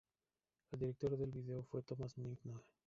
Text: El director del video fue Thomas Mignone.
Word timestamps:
El 0.71 0.79
director 0.79 1.15
del 1.15 1.29
video 1.29 1.61
fue 1.61 1.83
Thomas 1.83 2.17
Mignone. 2.17 2.63